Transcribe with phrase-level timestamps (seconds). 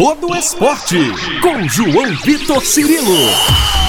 [0.00, 0.96] todo esporte.
[1.42, 3.18] Com João Vitor Cirilo.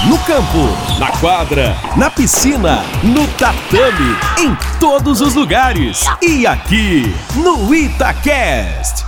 [0.06, 6.04] No campo, na quadra, na piscina, no tatame, em todos os lugares.
[6.20, 7.04] E aqui,
[7.34, 9.06] no Itacast.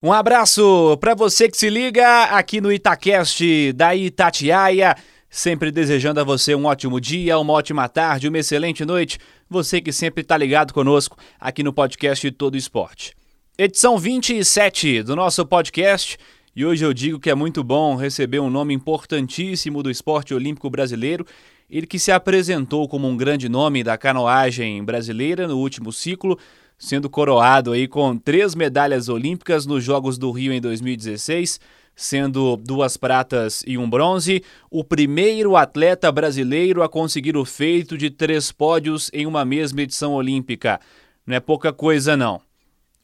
[0.00, 4.94] Um abraço para você que se liga aqui no Itacast da Itatiaia.
[5.28, 9.18] Sempre desejando a você um ótimo dia, uma ótima tarde, uma excelente noite.
[9.50, 13.16] Você que sempre está ligado conosco aqui no podcast Todo Esporte.
[13.56, 16.18] Edição 27 do nosso podcast.
[16.56, 20.68] E hoje eu digo que é muito bom receber um nome importantíssimo do esporte olímpico
[20.68, 21.24] brasileiro.
[21.70, 26.36] Ele que se apresentou como um grande nome da canoagem brasileira no último ciclo,
[26.76, 31.60] sendo coroado aí com três medalhas olímpicas nos Jogos do Rio em 2016
[31.96, 38.10] sendo duas pratas e um bronze, o primeiro atleta brasileiro a conseguir o feito de
[38.10, 40.80] três pódios em uma mesma edição olímpica.
[41.24, 42.40] Não é pouca coisa, não.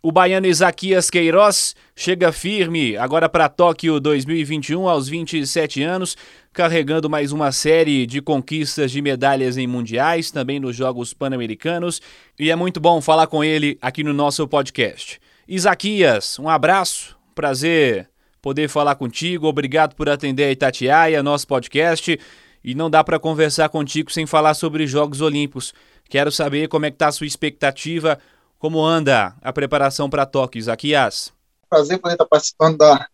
[0.03, 6.17] O baiano Isaquias Queiroz chega firme agora para Tóquio 2021 aos 27 anos,
[6.55, 12.01] carregando mais uma série de conquistas de medalhas em mundiais, também nos Jogos Pan-Americanos,
[12.39, 15.21] e é muito bom falar com ele aqui no nosso podcast.
[15.47, 18.09] Isaquias, um abraço, prazer
[18.41, 19.47] poder falar contigo.
[19.47, 22.19] Obrigado por atender a Itatiaia, nosso podcast.
[22.65, 25.75] E não dá para conversar contigo sem falar sobre Jogos Olímpicos.
[26.09, 28.19] Quero saber como é que está a sua expectativa,
[28.61, 31.33] como anda a preparação para Tóquio, Isaquias.
[31.69, 33.09] Prazer poder estar participando da,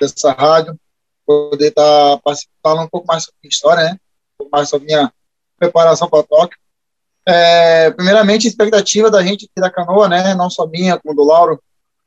[0.00, 0.78] dessa rádio,
[1.24, 3.92] poder estar participando um pouco mais sobre a história, né?
[3.92, 5.10] um pouco mais sobre minha
[5.56, 6.58] preparação para Tóquio.
[7.26, 10.34] É, primeiramente, a expectativa da gente aqui da canoa, né?
[10.34, 11.62] não só minha, como do Lauro,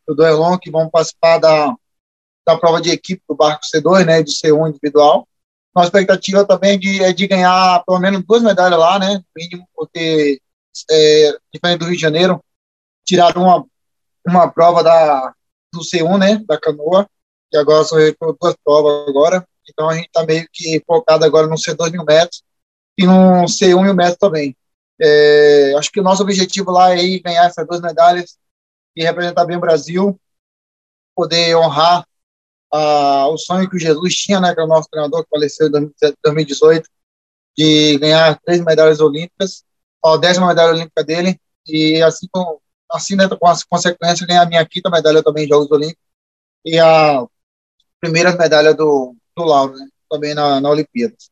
[0.05, 1.73] do Elon, que vão participar da,
[2.45, 5.25] da prova de equipe do barco C2, né, de C1 individual.
[5.73, 9.66] Nossa expectativa também é de, é de ganhar pelo menos duas medalhas lá, né, mínimo,
[9.73, 10.41] porque,
[10.89, 12.43] é, diferente do Rio de Janeiro,
[13.05, 13.66] tiraram uma,
[14.25, 15.33] uma prova da,
[15.71, 17.07] do C1, né, da canoa,
[17.52, 21.55] e agora são duas provas agora, então a gente está meio que focado agora no
[21.55, 22.44] C2 mil metros
[22.97, 24.56] e no C1 mil metros também.
[25.00, 28.38] É, acho que o nosso objetivo lá é ganhar essas duas medalhas
[28.95, 30.19] e representar bem o Brasil,
[31.16, 32.05] poder honrar
[33.29, 35.72] o sonho que o Jesus tinha, né, que é o nosso treinador que faleceu em
[36.23, 36.90] 2018,
[37.55, 39.63] de ganhar três medalhas olímpicas,
[40.03, 42.59] a décima medalha olímpica dele, e assim, com,
[42.91, 46.03] assim né, com as consequências, ganhar a minha quinta medalha também em Jogos Olímpicos,
[46.66, 47.25] e a
[48.00, 51.30] primeira medalha do, do Lauro, né, também na, na Olimpíadas.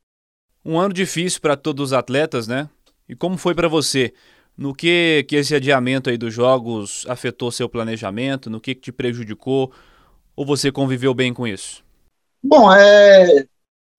[0.64, 2.70] Um ano difícil para todos os atletas, né?
[3.10, 4.14] E como foi para você?
[4.56, 8.50] No que, que esse adiamento aí dos jogos afetou seu planejamento?
[8.50, 9.72] No que, que te prejudicou?
[10.36, 11.84] Ou você conviveu bem com isso?
[12.44, 13.46] Bom, é,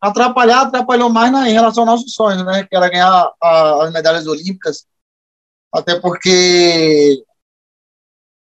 [0.03, 2.65] atrapalhar, atrapalhou mais na, em relação aos nossos sonhos, né?
[2.65, 4.85] Que era ganhar a, as medalhas olímpicas,
[5.73, 7.25] até porque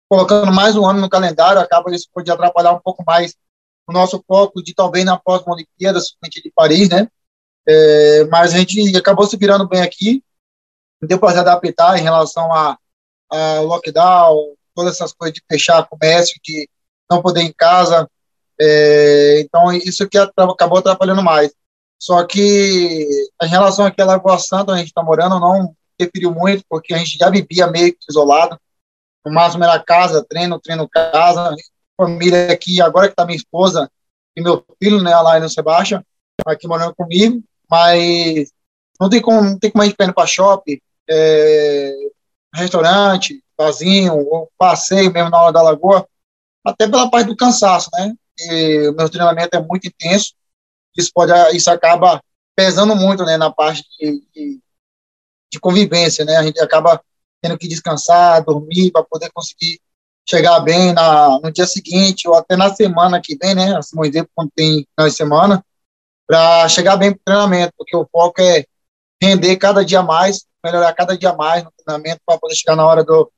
[0.10, 3.36] colocando mais um ano no calendário, acaba isso pode atrapalhar um pouco mais
[3.88, 7.08] o nosso foco de talvez na próxima Olimpíada, de Paris, né?
[7.68, 10.24] É, mas a gente acabou se virando bem aqui,
[11.02, 12.78] deu para se adaptar em relação a,
[13.30, 16.68] a lockdown, todas essas coisas de fechar comércio, de
[17.10, 18.10] não poder ir em casa.
[18.66, 21.54] É, então, isso que acabou atrapalhando mais.
[22.00, 23.08] Só que,
[23.42, 26.98] em relação àquela Lagoa Santa, onde a gente está morando, não preferiu muito, porque a
[26.98, 28.58] gente já vivia meio que isolado.
[29.26, 31.54] No máximo era casa, treino, treino, casa.
[31.98, 33.90] Família aqui, agora que está minha esposa
[34.36, 36.04] e meu filho, né, lá no Sebastião,
[36.48, 38.52] aqui morando comigo, mas
[39.00, 41.96] não tem como, não tem como a gente ir para shopping, é,
[42.56, 46.08] restaurante, vazio, ou passeio mesmo na hora da lagoa,
[46.66, 48.16] até pela parte do cansaço, né?
[48.40, 50.34] E o meu treinamento é muito intenso,
[50.98, 52.22] isso pode, isso acaba
[52.56, 54.60] pesando muito, né, na parte de, de,
[55.52, 56.38] de convivência, né?
[56.38, 57.02] A gente acaba
[57.42, 59.80] tendo que descansar, dormir para poder conseguir
[60.28, 63.76] chegar bem na, no dia seguinte ou até na semana que vem, né?
[63.76, 65.64] Assim, um exemplo, quando tem na semana,
[66.28, 68.66] para chegar bem para o treinamento, porque o foco é
[69.22, 73.04] render cada dia mais, melhorar cada dia mais no treinamento para poder chegar na hora
[73.04, 73.32] do,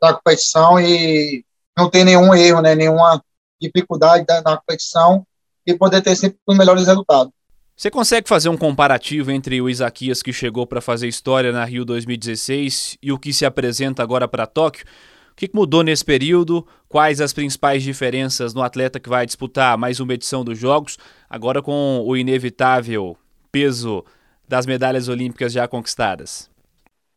[0.00, 1.44] da competição e
[1.76, 3.22] não ter nenhum erro, né, nenhuma
[3.60, 5.26] dificuldade na competição
[5.66, 7.32] e poder ter sempre os melhores resultados.
[7.76, 11.84] Você consegue fazer um comparativo entre o Isaquias que chegou para fazer história na Rio
[11.84, 14.86] 2016 e o que se apresenta agora para Tóquio?
[15.32, 16.66] O que mudou nesse período?
[16.88, 20.96] Quais as principais diferenças no atleta que vai disputar mais uma edição dos Jogos,
[21.28, 23.14] agora com o inevitável
[23.52, 24.02] peso
[24.48, 26.48] das medalhas olímpicas já conquistadas?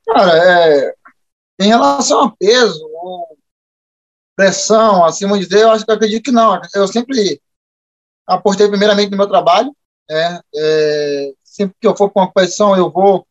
[0.06, 0.94] Cara, é,
[1.62, 2.86] em relação a peso,
[4.40, 6.62] pressão, assim, vamos dizer, eu acho que eu acredito que não.
[6.74, 7.42] Eu sempre
[8.26, 9.76] apostei primeiramente no meu trabalho,
[10.10, 10.40] né?
[10.56, 13.28] É, sempre que eu for para uma competição, eu vou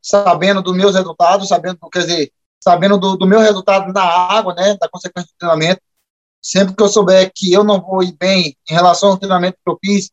[0.00, 4.76] sabendo dos meus resultados, sabendo, quer dizer, sabendo do, do meu resultado na água, né,
[4.80, 5.80] da consequência do treinamento,
[6.40, 9.72] sempre que eu souber que eu não vou ir bem em relação ao treinamento que
[9.72, 10.12] eu fiz,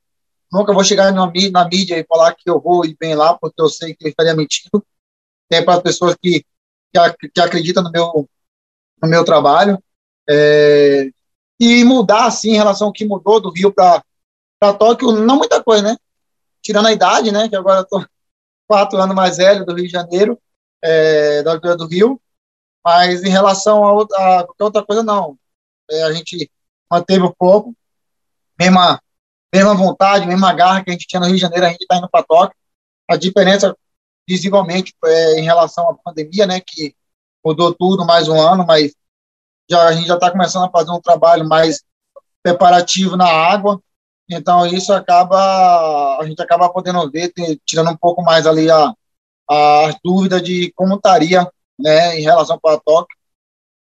[0.51, 3.61] nunca vou chegar na, na mídia e falar que eu vou ir bem lá, porque
[3.61, 4.83] eu sei que eu estaria mentindo.
[5.51, 6.43] É para as pessoas que,
[6.91, 8.27] que, que, acreditam no meu,
[9.03, 9.77] no meu trabalho.
[10.31, 11.09] É,
[11.59, 14.03] e mudar, assim, em relação ao que mudou do Rio para
[14.79, 15.97] Tóquio, não muita coisa, né?
[16.61, 17.49] Tirando a idade, né?
[17.49, 18.05] Que agora eu tô
[18.67, 20.39] quatro anos mais velho do Rio de Janeiro,
[20.81, 22.19] é, da altura do Rio.
[22.83, 25.37] Mas em relação a, outra, a qualquer outra coisa, não.
[25.89, 26.49] É, a gente
[26.89, 27.75] manteve o foco,
[28.57, 29.01] mesma,
[29.53, 31.97] mesma vontade, mesma garra que a gente tinha no Rio de Janeiro, a gente está
[31.97, 32.57] indo para Tóquio.
[33.09, 33.75] A diferença,
[34.27, 36.95] visivelmente, é em relação à pandemia, né, que
[37.43, 38.95] mudou tudo mais um ano, mas
[39.71, 41.83] já, a gente já está começando a fazer um trabalho mais
[42.43, 43.81] preparativo na água,
[44.29, 47.33] então isso acaba, a gente acaba podendo ver,
[47.65, 48.93] tirando um pouco mais ali a,
[49.49, 51.47] a dúvida de como estaria,
[51.79, 53.15] né, em relação para Tóquio,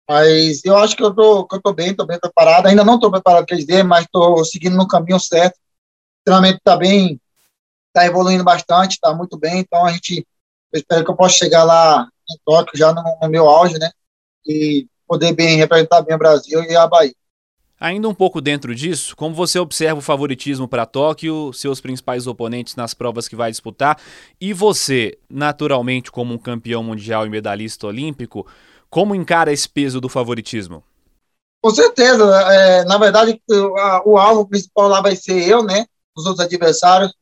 [0.10, 2.66] mas eu acho que eu tô, que eu tô bem, tô bem preparado.
[2.66, 5.54] Ainda não estou preparado para dizer, mas estou seguindo no caminho certo.
[5.54, 7.22] O treinamento está bem,
[7.90, 9.60] está evoluindo bastante, está muito bem.
[9.60, 10.26] Então a gente,
[10.74, 13.92] eu espero que eu possa chegar lá em Tóquio já no, no meu auge, né?
[14.48, 17.16] E poder bem representar bem o Brasil e a Bahia.
[17.80, 22.76] Ainda um pouco dentro disso, como você observa o favoritismo para Tóquio, seus principais oponentes
[22.76, 23.98] nas provas que vai disputar,
[24.40, 28.46] e você, naturalmente, como um campeão mundial e medalhista olímpico,
[28.90, 30.84] como encara esse peso do favoritismo?
[31.62, 32.24] Com certeza.
[32.52, 33.42] É, na verdade,
[34.06, 35.86] o, alvo principal lá vai ser eu, né?
[36.16, 37.14] Os outros adversários.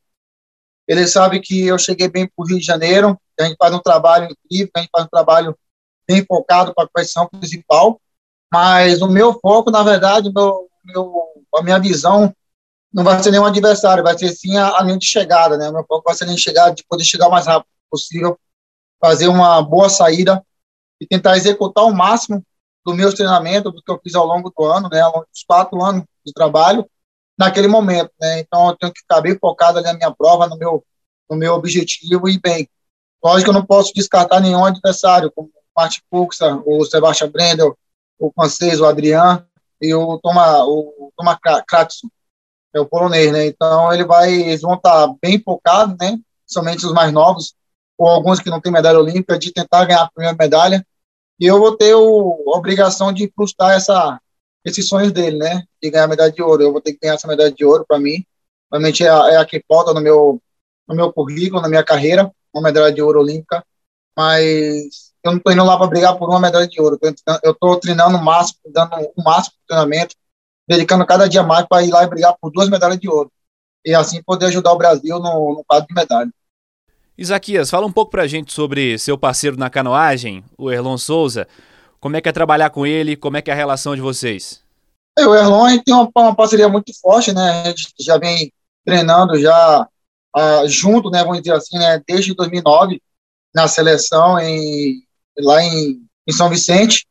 [0.88, 3.80] Ele sabe que eu cheguei bem para o Rio de Janeiro, a gente faz um
[3.80, 5.56] trabalho incrível, a gente faz um trabalho
[6.07, 8.00] bem focado para a questão principal.
[8.51, 11.13] Mas o meu foco, na verdade, meu, meu,
[11.56, 12.33] a minha visão
[12.94, 15.69] não vai ser nenhum adversário, vai ser sim a, a linha de chegada, né?
[15.69, 17.69] O meu foco vai ser a linha de chegada, de poder chegar o mais rápido
[17.92, 18.39] possível,
[19.00, 20.44] fazer uma boa saída
[21.00, 22.44] e tentar executar o máximo
[22.86, 25.44] do meu treinamento, do que eu fiz ao longo do ano, né, ao longo dos
[25.44, 26.89] quatro anos de trabalho,
[27.38, 30.83] naquele momento, né, então eu tenho que ficar bem focado na minha prova, no meu,
[31.30, 32.68] no meu objetivo e bem,
[33.21, 37.77] lógico que eu não posso descartar nenhum adversário, como Martin Fuxa, o Sebastian Brendel,
[38.19, 39.45] o francês, o Adrian
[39.79, 41.38] e o Thomas, o Thomas
[41.68, 42.07] Kratson,
[42.74, 46.94] é o polonês, né, então ele vai, eles vão estar bem focados, né, somente os
[46.94, 47.53] mais novos,
[47.97, 50.85] ou alguns que não têm medalha olímpica, de tentar ganhar a primeira medalha,
[51.39, 54.19] e eu vou ter o, a obrigação de frustrar essa,
[54.65, 56.63] esses sonhos dele, né, de ganhar a medalha de ouro.
[56.63, 58.25] Eu vou ter que ganhar essa medalha de ouro para mim,
[58.71, 60.41] realmente é a, é a que falta no meu,
[60.88, 63.63] no meu currículo, na minha carreira, uma medalha de ouro olímpica,
[64.18, 67.00] mas eu não estou indo lá para brigar por uma medalha de ouro,
[67.44, 70.16] eu estou treinando o máximo, dando o máximo de treinamento,
[70.68, 73.31] dedicando cada dia mais para ir lá e brigar por duas medalhas de ouro,
[73.86, 76.30] e assim poder ajudar o Brasil no, no quadro de medalha.
[77.18, 81.48] Isaquias, fala um pouco pra gente sobre seu parceiro na canoagem, o Erlon Souza.
[82.00, 83.16] Como é que é trabalhar com ele?
[83.16, 84.62] Como é que é a relação de vocês?
[85.18, 87.62] É, o Erlon tem uma, uma, parceria muito forte, né?
[87.62, 88.54] A gente já vem
[88.86, 89.88] treinando já
[90.36, 91.24] uh, junto, né?
[91.24, 92.00] Vamos dizer assim, né?
[92.08, 93.02] Desde 2009
[93.54, 95.02] na seleção em,
[95.39, 97.06] lá em, em São Vicente.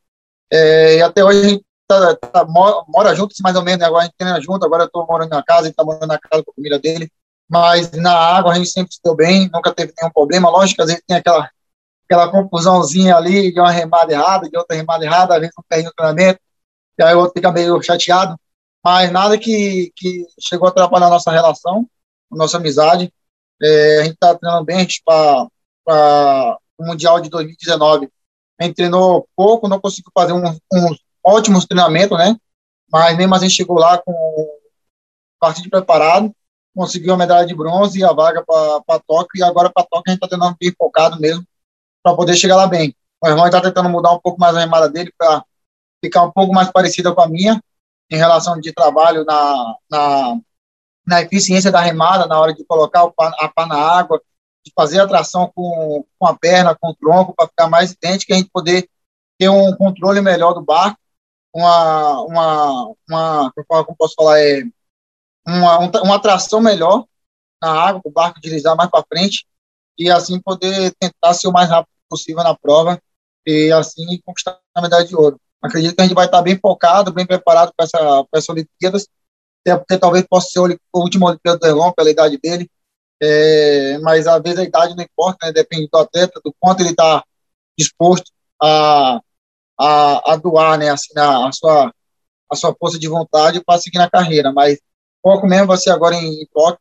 [0.53, 2.45] É, e até hoje a gente tá, tá,
[2.89, 3.81] mora, junto, mais ou menos.
[3.81, 3.87] Né?
[3.87, 4.65] Agora a gente treina junto.
[4.65, 7.11] Agora eu estou morando na casa, ele está morando na casa com a família dele
[7.49, 10.51] mas na água a gente sempre se deu bem, nunca teve nenhum problema.
[10.51, 11.49] Lógico que às vezes tem aquela,
[12.05, 15.87] aquela confusãozinha ali de uma remada errada, de outra remada errada, às vezes um perde
[15.87, 16.41] no treinamento,
[16.99, 18.37] e aí o outro fica meio chateado,
[18.85, 21.89] mas nada que, que chegou a atrapalhar a nossa relação,
[22.33, 23.13] a nossa amizade.
[23.63, 25.49] É, a gente está treinando bem, a gente para
[26.79, 28.11] o Mundial de 2019,
[28.59, 32.37] a gente treinou pouco, não conseguiu fazer uns, uns ótimos treinamentos, né?
[32.91, 34.15] Mas mesmo assim chegou lá com
[35.39, 36.33] partido preparado
[36.77, 40.11] conseguiu a medalha de bronze e a vaga para Tóquio, e agora para Tóquio a
[40.11, 41.43] gente está tentando bem focado mesmo,
[42.03, 42.95] para poder chegar lá bem.
[43.23, 45.43] O irmão está tentando mudar um pouco mais a remada dele para
[46.05, 47.59] ficar um pouco mais parecida com a minha,
[48.11, 50.39] em relação de trabalho na, na,
[51.07, 54.21] na eficiência da remada, na hora de colocar o pá, a pá na água,
[54.67, 58.33] de fazer a tração com, com a perna, com o tronco, para ficar mais idêntico,
[58.33, 58.89] a gente poder
[59.39, 60.99] ter um controle melhor do barco,
[61.55, 64.65] uma, uma, uma como posso falar, é,
[65.47, 67.05] uma, uma atração melhor
[67.63, 69.47] na água, para o barco deslizar mais para frente
[69.97, 73.01] e assim poder tentar ser o mais rápido possível na prova
[73.47, 75.41] e assim conquistar a medalha de ouro.
[75.63, 79.09] Acredito que a gente vai estar bem focado, bem preparado para essa, para essa Olimpíadas,
[79.61, 82.69] até porque talvez possa ser o último Olimpíada do Elon pela idade dele,
[83.23, 86.91] é, mas às vezes a idade não importa, né, depende do atleta, do quanto ele
[86.91, 87.25] está
[87.79, 88.31] disposto
[88.63, 89.21] a,
[89.79, 91.93] a, a doar né, assim, a, a, sua,
[92.51, 94.79] a sua força de vontade para seguir na carreira, mas
[95.23, 96.81] foco mesmo vai ser agora em, em Tóquio,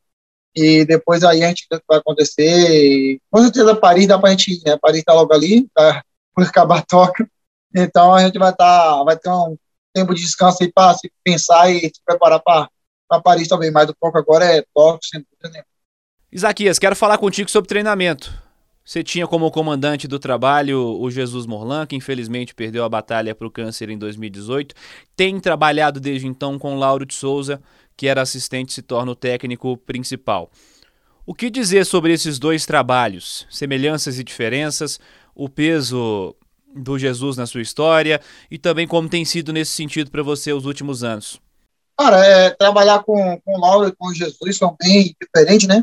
[0.55, 3.19] e depois aí a gente vê o que vai acontecer.
[3.29, 4.77] Com certeza Paris dá para a gente ir, né?
[4.77, 6.01] Paris está logo ali, tá,
[6.33, 7.29] por acabar Tóquio,
[7.75, 9.57] Então a gente vai tá, vai ter um
[9.93, 12.69] tempo de descanso aí para se pensar e se preparar para
[13.21, 15.65] Paris também, mas o foco agora é Tóquio, sem dúvida
[16.35, 18.29] Isaquias, quero falar contigo sobre treinamento.
[18.83, 23.47] Você tinha como comandante do trabalho o Jesus Morlan, que infelizmente perdeu a batalha para
[23.47, 24.75] o câncer em 2018.
[25.15, 27.61] Tem trabalhado desde então com Lauro de Souza,
[27.95, 30.51] que era assistente se torna o técnico principal.
[31.25, 33.47] O que dizer sobre esses dois trabalhos?
[33.49, 34.99] Semelhanças e diferenças,
[35.33, 36.35] o peso
[36.75, 38.19] do Jesus na sua história
[38.51, 41.39] e também como tem sido nesse sentido para você os últimos anos?
[41.97, 45.81] Cara, é, trabalhar com, com o Lauro e com o Jesus são bem diferentes, né?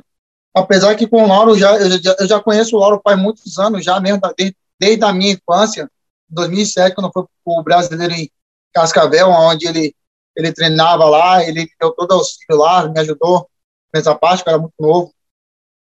[0.55, 3.59] Apesar que com o Lauro, já, eu, já, eu já conheço o Lauro faz muitos
[3.59, 5.91] anos, já mesmo, desde, desde a minha infância,
[6.31, 8.31] em 2007, quando foi o brasileiro em
[8.73, 9.95] Cascavel, onde ele,
[10.37, 13.49] ele treinava lá, ele deu todo o auxílio lá, me ajudou
[13.95, 15.13] nessa parte, que era muito novo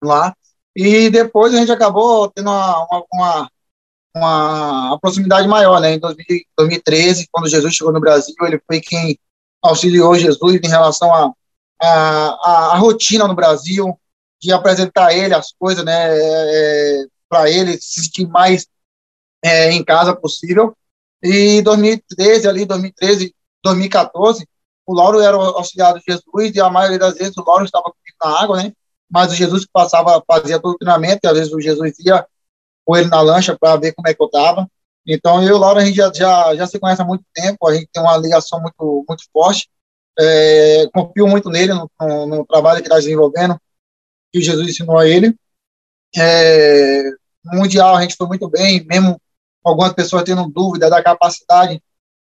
[0.03, 0.35] lá.
[0.75, 3.51] E depois a gente acabou tendo uma, uma,
[4.15, 5.95] uma, uma proximidade maior, né?
[5.95, 9.19] Em 2013, quando Jesus chegou no Brasil, ele foi quem
[9.63, 11.33] auxiliou Jesus em relação à
[11.81, 13.99] a, a, a, rotina no Brasil,
[14.41, 18.67] de apresentar ele as coisas, né, é, é para ele se sentir mais
[19.45, 20.77] é, em casa possível.
[21.23, 24.47] E 2013, ali, 2013, 2014,
[24.87, 27.85] o Lauro era o auxiliar de Jesus e a maioria das vezes o Lauro estava
[27.85, 28.73] comigo na água, né?
[29.11, 32.27] Mas o Jesus que passava, fazia todo o treinamento, e às vezes o Jesus ia
[32.85, 34.69] com ele na lancha para ver como é que eu estava.
[35.07, 37.67] Então, eu e o Lauro, a gente já, já, já se conhece há muito tempo,
[37.67, 39.69] a gente tem uma ligação muito, muito forte.
[40.19, 43.57] É, confio muito nele, no, no, no trabalho que está desenvolvendo,
[44.37, 45.35] que Jesus ensinou a ele.
[46.15, 47.03] É,
[47.45, 49.21] no Mundial a gente foi muito bem, mesmo
[49.65, 51.83] algumas pessoas tendo dúvida da capacidade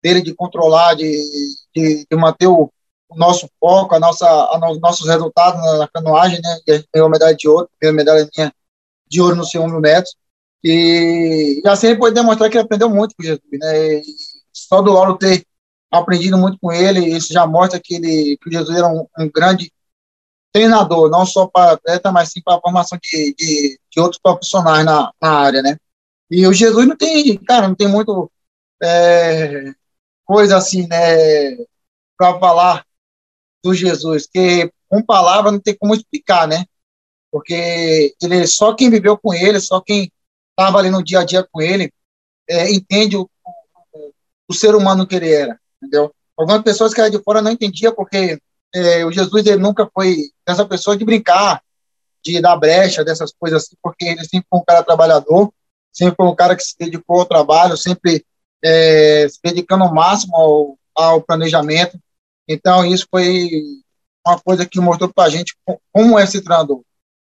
[0.02, 1.04] dele de controlar, de,
[1.74, 2.70] de, de manter o,
[3.08, 6.60] o, nosso foco, a nossa, a, os nossos resultados na, na canoagem, né?
[6.66, 8.52] E a gente ganhou medalha de ouro, ganhou medalha minha
[9.08, 10.14] de ouro no 100 mil metros.
[10.62, 13.94] E, e assim ele pode demonstrar que ele aprendeu muito com Jesus, né?
[13.98, 14.02] E
[14.52, 15.44] só do Lauro ter
[15.90, 19.72] aprendido muito com ele, isso já mostra que, ele, que Jesus era um, um grande
[20.56, 24.86] treinador, não só para atleta, mas sim para a formação de, de, de, outros profissionais
[24.86, 25.76] na, na área, né?
[26.30, 28.30] E o Jesus não tem, cara, não tem muito
[28.82, 29.74] é,
[30.24, 31.56] coisa assim, né,
[32.16, 32.86] para falar
[33.62, 36.64] do Jesus, que com palavra não tem como explicar, né?
[37.30, 40.10] Porque ele só quem viveu com ele, só quem
[40.52, 41.92] estava ali no dia a dia com ele,
[42.48, 43.28] é, entende o,
[43.92, 44.12] o,
[44.48, 46.10] o, ser humano que ele era, entendeu?
[46.34, 48.40] Algumas pessoas que eram de fora não entendiam porque
[48.74, 51.62] é, o Jesus ele nunca foi essa pessoa de brincar,
[52.24, 55.52] de dar brecha, dessas coisas assim, porque ele sempre foi um cara trabalhador,
[55.92, 58.24] sempre foi um cara que se dedicou ao trabalho, sempre
[58.62, 61.98] é, se dedicando ao máximo ao, ao, planejamento.
[62.48, 63.48] Então, isso foi
[64.26, 65.56] uma coisa que mostrou para a gente
[65.92, 66.82] como é esse treinador.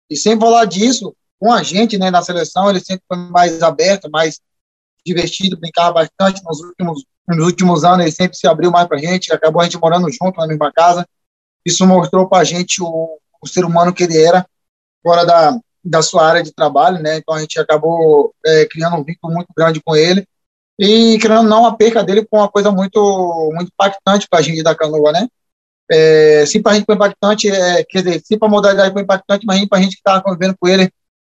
[0.09, 4.11] E sem falar disso, com a gente, né, na seleção, ele sempre foi mais aberto,
[4.11, 4.41] mais
[5.07, 6.43] divertido, brincava bastante.
[6.45, 9.65] Nos últimos, nos últimos anos, ele sempre se abriu mais para a gente, acabou a
[9.65, 11.07] gente morando junto na mesma casa.
[11.65, 14.47] Isso mostrou para a gente o, o, ser humano que ele era,
[15.03, 17.17] fora da, da sua área de trabalho, né?
[17.17, 20.27] Então a gente acabou é, criando um vínculo muito grande com ele
[20.79, 24.63] e criando não a perca dele com uma coisa muito muito impactante para a gente
[24.63, 25.29] da canoa, né?
[25.91, 29.03] É, sim, para a gente foi impactante, é, quer dizer, sim para a modalidade foi
[29.03, 30.91] impactante, mas para a gente que estava convivendo com ele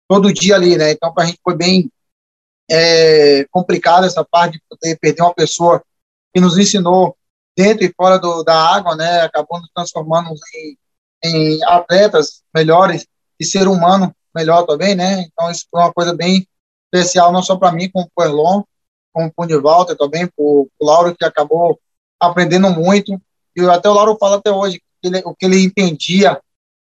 [0.08, 0.92] todo dia ali, né?
[0.92, 1.90] Então para a gente foi bem
[2.72, 5.84] é, complicado essa parte de poder perder uma pessoa
[6.34, 7.18] que nos ensinou
[7.56, 10.78] dentro e fora do, da água, né, acabou nos transformando em,
[11.26, 13.06] em atletas melhores
[13.38, 16.48] e ser humano melhor também, né, então isso foi uma coisa bem
[16.94, 18.64] especial, não só para mim, como para o Erlon,
[19.14, 21.78] como para o Nivalter também, para o Lauro, que acabou
[22.18, 23.22] aprendendo muito,
[23.54, 26.40] e até o Lauro fala até hoje, que ele, o que ele entendia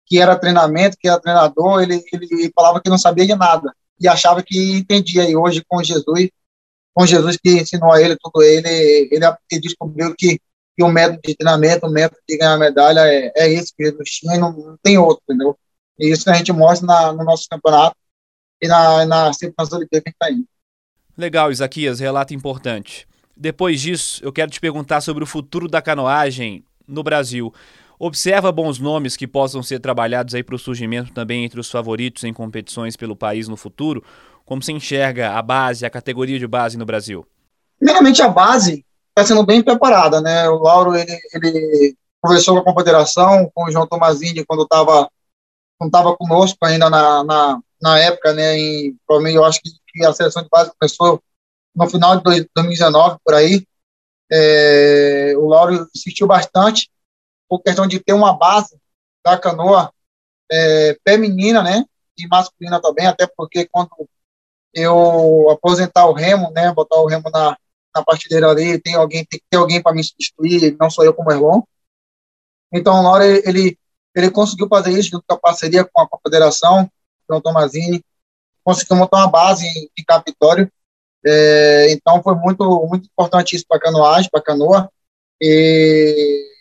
[0.06, 4.08] que era treinamento, que era treinador, ele, ele falava que não sabia de nada, e
[4.08, 6.28] achava que entendia, e hoje com Jesus,
[6.92, 10.40] com Jesus que ensinou a ele tudo ele, ele, descobriu que,
[10.76, 14.10] que o método de treinamento, o método de ganhar medalha é, é esse que Jesus
[14.10, 15.56] tinha e não, não, tem outro, entendeu?
[15.98, 17.96] E isso a gente mostra na, no nosso campeonato
[18.60, 20.48] e na, na circunstância Olimpíada que a gente está indo.
[21.16, 23.06] Legal, Isaquias, relato importante.
[23.36, 27.52] Depois disso, eu quero te perguntar sobre o futuro da canoagem no Brasil.
[28.06, 32.22] Observa bons nomes que possam ser trabalhados aí para o surgimento também entre os favoritos
[32.22, 34.04] em competições pelo país no futuro.
[34.44, 37.26] Como se enxerga a base, a categoria de base no Brasil?
[37.78, 40.46] Primeiramente, a base está sendo bem preparada, né?
[40.50, 45.08] O Lauro, ele, ele conversou com a Confederação, com o João Tomazini, quando estava
[45.78, 48.58] quando tava conosco ainda na, na, na época, né?
[48.58, 51.22] Em, provavelmente, eu acho que a seleção de base começou
[51.74, 52.22] no final de
[52.54, 53.66] 2019, por aí.
[54.30, 56.90] É, o Lauro insistiu bastante
[57.48, 58.76] por questão de ter uma base
[59.24, 59.92] da canoa
[60.50, 61.84] é, feminina, né?
[62.18, 63.90] E masculina também, até porque quando
[64.72, 67.56] eu aposentar o remo, né, botar o remo na,
[67.94, 71.14] na partideira ali, tem alguém, tem que ter alguém para me substituir, não sou eu
[71.14, 71.62] como Erlon.
[72.72, 73.78] Então, na hora ele,
[74.14, 76.90] ele conseguiu fazer isso junto com a parceria com a Confederação,
[77.28, 78.04] João Tomazini,
[78.64, 80.70] conseguiu montar uma base em, em Capitório.
[81.24, 84.90] É, então, foi muito, muito importante isso para a canoagem, para a canoa.
[85.40, 86.53] E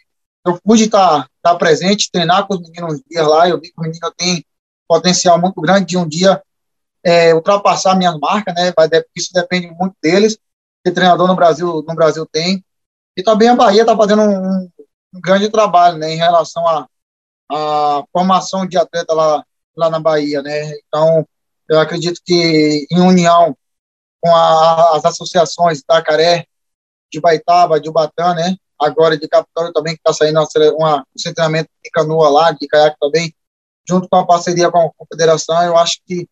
[0.45, 3.47] eu pude estar, estar presente, treinar com os meninos uns dias lá.
[3.47, 4.45] Eu vi que o menino tem
[4.87, 6.41] potencial muito grande de um dia
[7.03, 8.73] é, ultrapassar minhas marcas, né?
[9.15, 10.37] Isso depende muito deles.
[10.85, 12.63] Que treinador no Brasil, no Brasil tem.
[13.15, 14.69] E também a Bahia está fazendo um,
[15.13, 16.13] um, grande trabalho, né?
[16.13, 16.87] Em relação à
[17.49, 19.43] a, a, formação de atleta lá,
[19.75, 20.71] lá na Bahia, né?
[20.87, 21.25] Então,
[21.69, 23.55] eu acredito que em união
[24.21, 26.45] com a, as associações de Tacaré,
[27.11, 28.55] de Baitaba, de Ubatã, né?
[28.79, 30.39] Agora de Capitólio também, que está saindo
[30.75, 33.33] uma, um treinamento de canoa lá, de caiaque também,
[33.87, 36.27] junto com a parceria com a Confederação, eu acho que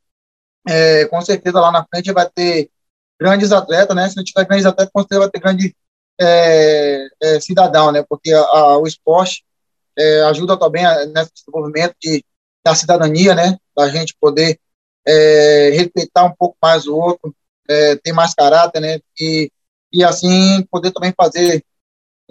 [0.68, 2.70] é, com certeza lá na frente vai ter
[3.20, 4.10] grandes atletas, né?
[4.10, 5.76] Se não tiver grandes atletas, com certeza vai ter grande
[6.20, 8.04] é, é, cidadão, né?
[8.08, 9.44] Porque a, a, o esporte
[9.98, 12.24] é, ajuda também a, nesse desenvolvimento de,
[12.64, 13.58] da cidadania, né?
[13.76, 14.60] Da gente poder
[15.06, 17.36] é, respeitar um pouco mais o outro,
[17.70, 19.00] é, ter mais caráter, né?
[19.20, 19.52] E,
[19.92, 21.64] e assim poder também fazer,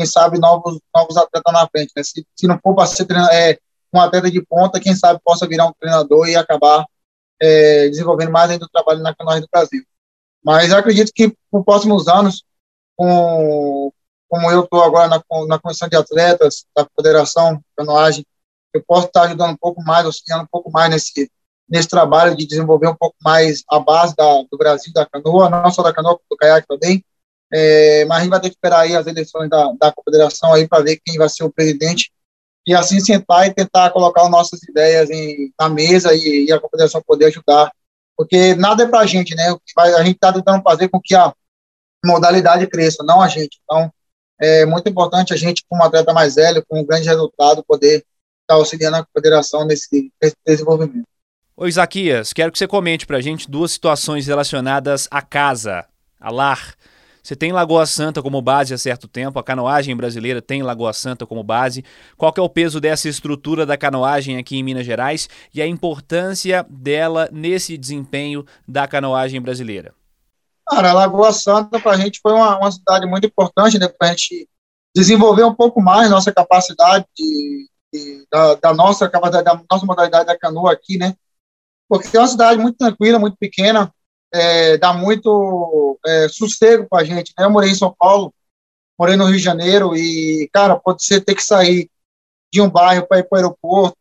[0.01, 2.03] quem sabe, novos, novos atletas na frente, né?
[2.03, 3.59] Se, se não for para ser é,
[3.93, 6.87] um atleta de ponta, quem sabe possa virar um treinador e acabar
[7.39, 9.85] é, desenvolvendo mais ainda o trabalho na canoagem do Brasil.
[10.43, 12.43] Mas eu acredito que nos próximos anos,
[12.97, 13.93] com,
[14.27, 18.25] como eu estou agora na, na comissão de atletas da Federação de Canoagem,
[18.73, 21.31] eu posso estar ajudando um pouco mais, auxiliando um pouco mais nesse,
[21.69, 25.71] nesse trabalho de desenvolver um pouco mais a base da, do Brasil, da canoa, não
[25.71, 27.05] só da canoa, do caiaque também.
[27.53, 30.69] É, mas a gente vai ter que esperar aí as eleições da, da confederação aí
[30.69, 32.13] para ver quem vai ser o presidente
[32.67, 36.61] e assim sentar e tentar colocar as nossas ideias em, na mesa e, e, a
[36.61, 37.73] confederação poder ajudar,
[38.17, 39.55] porque nada é para a gente, né?
[39.77, 41.33] A gente está tentando fazer com que a
[42.05, 43.59] modalidade cresça, não a gente.
[43.65, 43.91] Então,
[44.41, 48.07] é muito importante a gente, como atleta mais velho, com um grande resultado, poder estar
[48.47, 51.07] tá auxiliando a confederação nesse, nesse desenvolvimento.
[51.57, 55.85] Ô Isaquias, quero que você comente para a gente duas situações relacionadas à casa,
[56.19, 56.75] a lar.
[57.31, 61.25] Você tem Lagoa Santa como base há certo tempo, a canoagem brasileira tem Lagoa Santa
[61.25, 61.85] como base.
[62.17, 66.67] Qual é o peso dessa estrutura da canoagem aqui em Minas Gerais e a importância
[66.69, 69.95] dela nesse desempenho da canoagem brasileira?
[70.69, 74.11] Cara, Lagoa Santa para a gente foi uma, uma, cidade muito importante, né, para a
[74.11, 74.49] gente
[74.93, 80.27] desenvolver um pouco mais nossa capacidade de, de, da, da, nossa capacidade, da nossa modalidade
[80.27, 81.15] da canoa aqui, né?
[81.89, 83.95] Porque é uma cidade muito tranquila, muito pequena,
[84.33, 87.33] é, dá muito é, sossego para a gente.
[87.39, 87.45] Né?
[87.45, 88.33] Eu morei em São Paulo,
[88.99, 91.91] morei no Rio de Janeiro e, cara, pode ser ter que sair
[92.53, 93.97] de um bairro para ir para o aeroporto,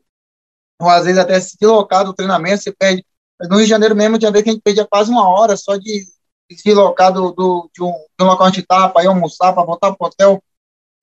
[0.81, 3.05] ou às vezes até se deslocar do treinamento, você perde.
[3.41, 5.77] No Rio de Janeiro mesmo, tinha vez que a gente perdia quase uma hora só
[5.77, 6.05] de
[6.51, 9.93] se deslocar do, do, de, um, de local onde estava para ir almoçar, para voltar
[9.93, 10.43] para o hotel.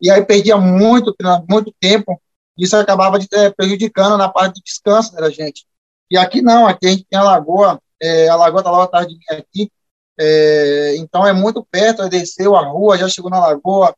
[0.01, 1.15] E aí perdia muito,
[1.49, 2.21] muito tempo.
[2.59, 5.65] Isso acabava de, é, prejudicando na parte de descanso da gente.
[6.11, 9.07] E aqui não, aqui a gente tem a lagoa é, a lagoa está lá atrás
[9.07, 9.71] de mim aqui,
[10.19, 13.95] é, então é muito perto, é desceu a rua, já chegou na lagoa,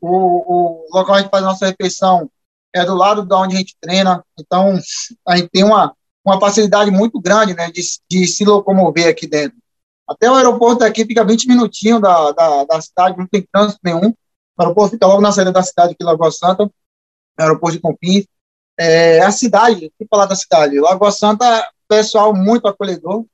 [0.00, 2.30] o, o local onde a gente faz a nossa refeição
[2.74, 4.78] é do lado da onde a gente treina, então
[5.26, 5.94] a gente tem uma,
[6.24, 9.56] uma facilidade muito grande né, de, de se locomover aqui dentro.
[10.06, 14.10] Até o aeroporto aqui fica 20 minutinhos da, da, da cidade, não tem trânsito nenhum.
[14.56, 16.70] O aeroporto fica logo na saída da cidade aqui, Lagoa Santa,
[17.36, 18.26] aeroporto de Confins.
[18.78, 20.78] É, a cidade, que falar da cidade?
[20.78, 23.24] Lagoa Santa pessoal muito acolhedor,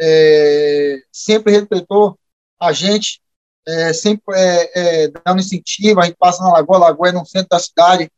[0.00, 2.18] é, sempre respeitou
[2.60, 3.20] a gente,
[3.66, 7.48] é, sempre é, é, dando incentivo, a gente passa na Lagoa, Lagoa é no centro
[7.50, 8.10] da cidade,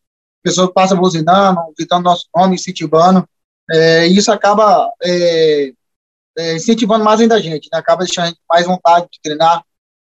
[0.43, 3.29] pessoas passam buzinando, gritando nosso nome, incentivando,
[3.71, 5.73] é, isso acaba é,
[6.55, 7.79] incentivando mais ainda a gente, né?
[7.79, 9.63] acaba deixando a gente mais vontade de treinar,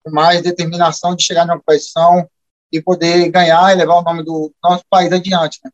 [0.09, 2.28] mais determinação de chegar na competição
[2.72, 5.59] e poder ganhar e levar o nome do nosso país adiante.
[5.64, 5.70] Né?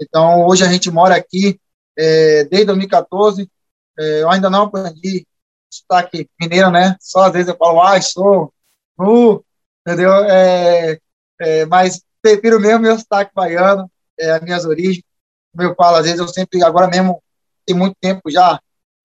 [0.00, 1.60] Então, hoje a gente mora aqui,
[2.00, 3.50] é, desde 2014.
[3.98, 5.26] É, eu ainda não aprendi
[5.70, 6.96] sotaque mineiro, né?
[7.00, 8.52] Só às vezes eu falo, ai, sou,
[8.98, 9.44] uh,
[9.86, 10.12] entendeu?
[10.24, 10.98] É,
[11.40, 15.04] é, mas prefiro mesmo meu sotaque baiano, é, as minhas origens.
[15.52, 17.22] Como eu falo, às vezes eu sempre, agora mesmo,
[17.66, 18.58] tem muito tempo já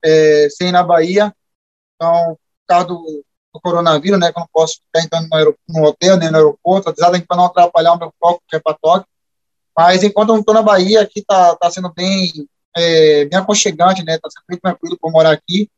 [0.03, 1.33] é, sem ir na Bahia,
[1.95, 5.87] então, por causa do, do coronavírus, né, que eu não posso ficar entrando no, no
[5.87, 9.07] hotel, nem no aeroporto, apesar para não atrapalhar o meu foco, que é para Tóquio.
[9.77, 14.03] Mas enquanto eu não estou na Bahia, aqui está tá sendo bem é, bem aconchegante,
[14.03, 14.17] né?
[14.17, 15.69] Tá bem tranquilo por morar aqui.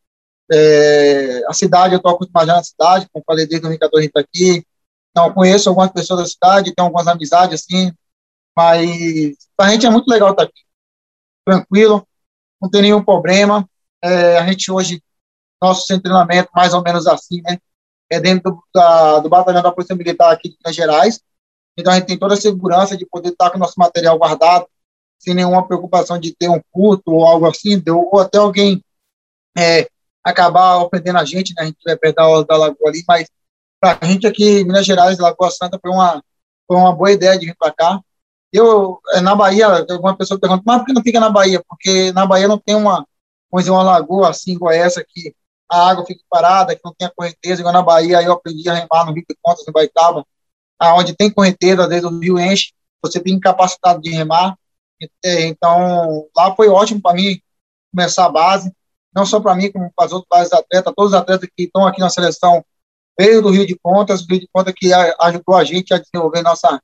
[0.52, 4.20] É, a cidade, eu estou acostumado na cidade, como falei, desde 2014 a gente está
[4.22, 4.66] aqui.
[5.12, 7.92] Então, conheço algumas pessoas da cidade, tenho algumas amizades, assim,
[8.56, 10.62] mas a gente é muito legal estar tá aqui.
[11.46, 12.08] Tranquilo,
[12.62, 13.68] não tem nenhum problema.
[14.04, 15.02] É, a gente hoje,
[15.62, 17.58] nosso treinamento, mais ou menos assim, né?
[18.10, 21.20] é dentro do, da, do batalhão da Polícia Militar aqui de Minas Gerais.
[21.78, 24.68] Então, a gente tem toda a segurança de poder estar com o nosso material guardado,
[25.20, 28.84] sem nenhuma preocupação de ter um furto ou algo assim, ou até alguém
[29.58, 29.88] é,
[30.24, 31.64] acabar ofendendo a gente, né?
[31.64, 33.28] A gente vai perto da, da lagoa ali, mas
[33.80, 36.24] para a gente aqui em Minas Gerais, Lagoa Santa, foi uma,
[36.68, 38.02] foi uma boa ideia de vir para cá.
[38.52, 41.62] Eu, é, na Bahia, alguma pessoa pergunta, mas por que não fica na Bahia?
[41.68, 43.06] Porque na Bahia não tem uma,
[43.56, 45.36] dizer, uma lagoa assim igual essa, que
[45.70, 48.74] a água fica parada, que não tem a correnteza, igual na Bahia, eu aprendi a
[48.74, 50.26] remar no Rio de Contas, em Baitaba,
[50.80, 54.58] aonde tem correnteza, às vezes o rio enche, você tem capacidade de remar,
[55.24, 57.40] então lá foi ótimo para mim
[57.94, 58.72] começar a base,
[59.14, 62.00] não só para mim, como para os outros atletas, todos os atletas que estão aqui
[62.00, 62.64] na seleção
[63.20, 66.44] veio do Rio de Contas, o Rio de Contas que ajudou a gente a desenvolver
[66.44, 66.80] nossa,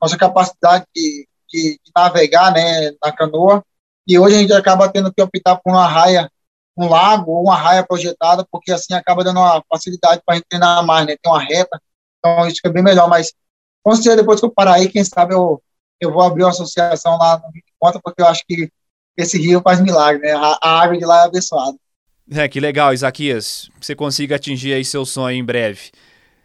[0.00, 3.64] nossa capacidade de, de, de navegar né, na canoa,
[4.06, 6.30] e hoje a gente acaba tendo que optar por uma raia,
[6.76, 10.46] um lago ou uma raia projetada, porque assim acaba dando uma facilidade para a gente
[10.48, 11.80] treinar mais, né, tem uma reta,
[12.18, 13.32] então isso fica bem melhor, mas
[13.82, 15.62] com certeza depois que eu parar aí, quem sabe eu,
[16.00, 18.70] eu vou abrir uma associação lá no Rio de Contas, porque eu acho que
[19.16, 21.76] esse rio faz milagre, né, a, a água de lá é abençoada.
[22.30, 23.70] É, que legal, Isaquias.
[23.80, 25.90] Você consiga atingir aí seu sonho em breve.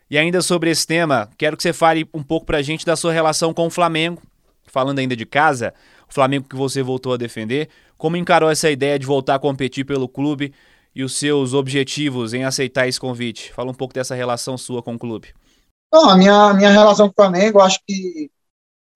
[0.09, 3.11] E ainda sobre esse tema, quero que você fale um pouco pra gente da sua
[3.11, 4.21] relação com o Flamengo.
[4.65, 5.73] Falando ainda de casa,
[6.09, 9.85] o Flamengo que você voltou a defender, como encarou essa ideia de voltar a competir
[9.85, 10.53] pelo clube
[10.95, 13.51] e os seus objetivos em aceitar esse convite?
[13.53, 15.33] Fala um pouco dessa relação sua com o clube.
[15.91, 18.31] Não, a minha, minha relação com o Flamengo, acho que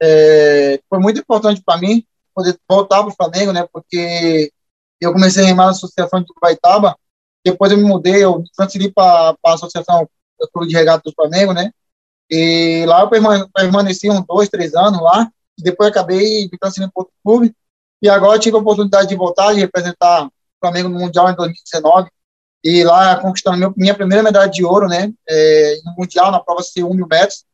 [0.01, 3.67] é, foi muito importante para mim poder voltar para o Flamengo, né?
[3.71, 4.51] Porque
[5.01, 6.95] eu comecei a remar na Associação de Baitaba,
[7.43, 10.07] depois eu me mudei, eu me transferi para a Associação
[10.39, 11.71] do Clube de Regata do Flamengo, né?
[12.29, 13.09] E lá eu
[13.53, 17.55] permaneci uns dois, três anos lá, e depois acabei me transferindo para outro clube,
[18.01, 22.09] e agora tive a oportunidade de voltar e representar o Flamengo no Mundial em 2019,
[22.63, 25.11] e lá conquistando minha primeira medalha de ouro, né?
[25.27, 27.45] É, no Mundial, na prova C1 mil metros.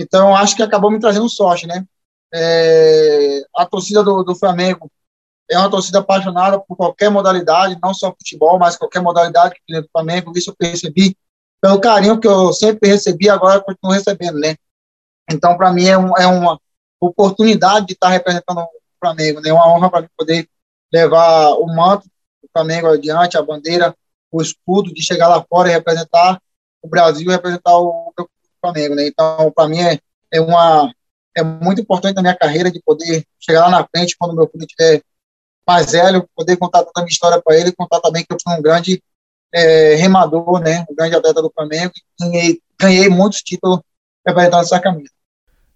[0.00, 1.84] Então, acho que acabou me trazendo sorte, né?
[2.32, 4.90] É, a torcida do, do Flamengo
[5.50, 9.82] é uma torcida apaixonada por qualquer modalidade, não só futebol, mas qualquer modalidade que tem
[9.82, 10.32] do Flamengo.
[10.34, 11.14] Isso eu percebi
[11.60, 14.56] pelo carinho que eu sempre recebi, agora continuo recebendo, né?
[15.30, 16.58] Então, para mim, é, um, é, uma
[16.98, 19.52] oportunidade de estar representando o Flamengo, né?
[19.52, 20.48] Uma honra para mim poder
[20.90, 22.04] levar o manto
[22.42, 23.94] do Flamengo adiante, a bandeira,
[24.32, 26.40] o escudo, de chegar lá fora e representar
[26.82, 28.28] o Brasil representar o, o
[28.60, 29.06] Flamengo, né?
[29.06, 29.98] Então, para mim, é,
[30.32, 30.92] é, uma,
[31.36, 34.64] é muito importante na minha carreira de poder chegar lá na frente quando meu filho
[34.64, 35.02] estiver
[35.66, 38.56] mais velho, poder contar toda a minha história para ele, contar também que eu fui
[38.56, 39.02] um grande
[39.52, 43.80] é, remador, né, um grande atleta do Flamengo, ganhei, ganhei muitos títulos
[44.26, 45.10] representando essa camisa.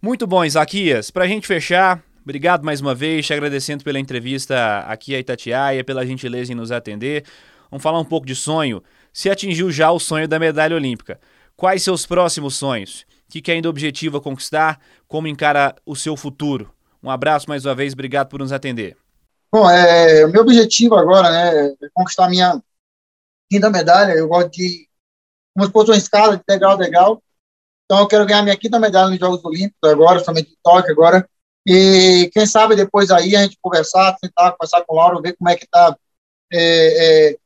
[0.01, 1.11] Muito bom, Isaquias.
[1.11, 5.85] Para a gente fechar, obrigado mais uma vez, te agradecendo pela entrevista aqui a Itatiaia,
[5.85, 7.25] pela gentileza em nos atender.
[7.71, 8.83] Vamos falar um pouco de sonho.
[9.13, 11.21] Se atingiu já o sonho da medalha olímpica,
[11.57, 13.07] quais seus próximos sonhos?
[13.29, 14.81] O que, que ainda objetiva conquistar?
[15.09, 16.73] Como encara o seu futuro?
[17.03, 18.97] Um abraço mais uma vez, obrigado por nos atender.
[19.53, 22.63] Bom, é, o meu objetivo agora né, é conquistar a minha
[23.51, 24.13] quinta medalha.
[24.13, 24.89] Eu gosto de,
[25.55, 27.23] como se fosse uma escala de degrau a.
[27.85, 31.29] Então, eu quero ganhar minha quinta medalha nos Jogos Olímpicos agora, somente em Tóquio agora.
[31.67, 35.49] E quem sabe depois aí a gente conversar, tentar conversar com o Lauro, ver como
[35.49, 35.97] é que está
[36.53, 37.37] é, é,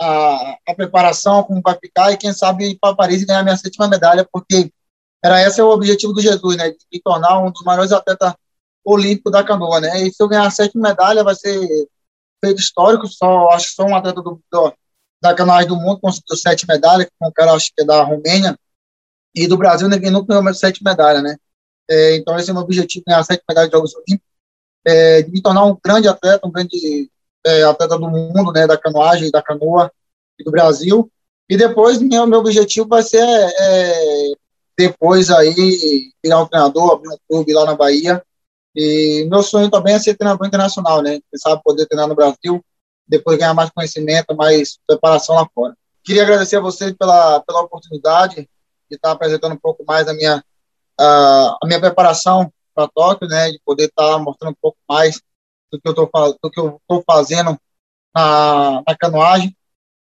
[0.00, 3.56] a, a, preparação, como vai ficar, e quem sabe ir para Paris e ganhar minha
[3.56, 4.70] sétima medalha, porque
[5.24, 6.70] era esse o objetivo do Jesus, né?
[6.70, 8.34] De tornar um dos maiores atletas
[8.84, 10.02] olímpico da canoa, né?
[10.02, 11.58] E se eu ganhar sete medalhas, vai ser
[12.44, 13.06] feito histórico.
[13.08, 14.74] Só acho que só um atleta do, do,
[15.22, 18.58] da canoagem do mundo conseguiu sete medalhas, com um cara acho que é da Romênia
[19.34, 21.36] e do Brasil ninguém nunca ganhou sete medalhas, né?
[21.90, 24.28] É, então esse é o meu objetivo, ganhar sete medalhas de Jogos Olímpicos,
[24.86, 27.10] é, de me tornar um grande atleta, um grande
[27.46, 28.66] é, atleta do mundo, né?
[28.66, 29.90] Da canoagem, da canoa
[30.38, 31.10] e do Brasil.
[31.48, 34.32] E depois meu, meu objetivo vai ser é,
[34.76, 38.22] depois aí virar um treinador, abrir um clube lá na Bahia
[38.74, 41.20] e meu sonho também é ser treinador internacional, né?
[41.30, 42.64] Quem sabe poder treinar no Brasil,
[43.06, 45.76] depois ganhar mais conhecimento, mais preparação lá fora.
[46.02, 48.48] Queria agradecer a vocês pela, pela oportunidade
[48.90, 50.44] de estar apresentando um pouco mais a minha,
[50.98, 53.50] a, a minha preparação para Tóquio, né?
[53.50, 55.20] De poder estar mostrando um pouco mais
[55.72, 55.80] do
[56.50, 57.58] que eu estou fazendo
[58.14, 59.56] na, na canoagem.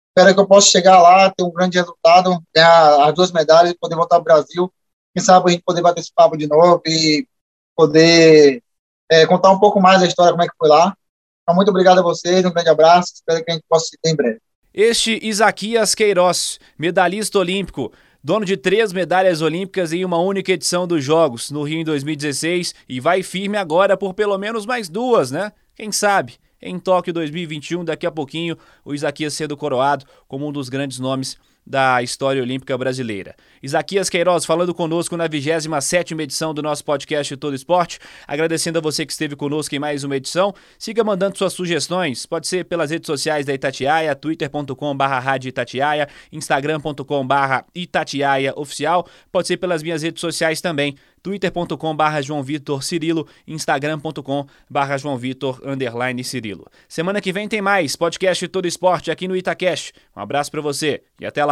[0.09, 3.79] Espero que eu possa chegar lá, ter um grande resultado, ganhar as duas medalhas e
[3.79, 4.70] poder voltar ao Brasil.
[5.14, 7.27] Quem sabe a gente poder bater esse papo de novo e
[7.75, 8.62] poder
[9.11, 10.94] é, contar um pouco mais da história, como é que foi lá.
[11.42, 14.11] Então, muito obrigado a vocês, um grande abraço, espero que a gente possa se ver
[14.12, 14.40] em breve.
[14.72, 21.02] Este Isaquias Queiroz, medalhista olímpico, dono de três medalhas olímpicas em uma única edição dos
[21.02, 25.52] Jogos, no Rio em 2016, e vai firme agora por pelo menos mais duas, né?
[25.74, 26.35] Quem sabe?
[26.61, 31.37] Em Tóquio 2021, daqui a pouquinho, o Isaquias sendo coroado como um dos grandes nomes
[31.66, 33.35] da história olímpica brasileira.
[33.62, 37.98] Isaquias Queiroz falando conosco na 27 edição do nosso podcast Todo Esporte.
[38.27, 40.55] Agradecendo a você que esteve conosco em mais uma edição.
[40.79, 42.27] Siga mandando suas sugestões.
[42.27, 49.07] Pode ser pelas redes sociais da Itatiaia, twitter.com.br Itatiaia, instagram.com.br Itatiaia Oficial.
[49.31, 56.22] Pode ser pelas minhas redes sociais também twitter.com.br João Vitor Cirilo, instagram.com.br João Vitor underline
[56.25, 56.66] Cirilo.
[56.88, 59.92] Semana que vem tem mais podcast Todo Esporte aqui no Itacast.
[60.16, 61.52] Um abraço para você e até lá.